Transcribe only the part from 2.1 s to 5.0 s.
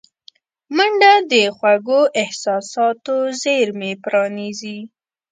احساساتو زېرمې پرانیزي